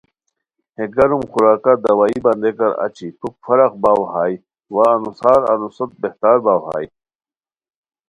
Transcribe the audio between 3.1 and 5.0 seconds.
پُھک فرق باؤ ہائے وا